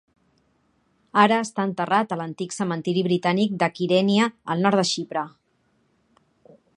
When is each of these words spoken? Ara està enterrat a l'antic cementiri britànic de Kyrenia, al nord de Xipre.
Ara 1.23 1.35
està 1.47 1.65
enterrat 1.69 2.15
a 2.15 2.17
l'antic 2.21 2.55
cementiri 2.57 3.05
britànic 3.09 3.53
de 3.65 3.69
Kyrenia, 3.77 4.31
al 4.55 4.65
nord 4.67 4.81
de 4.83 4.87
Xipre. 4.95 5.27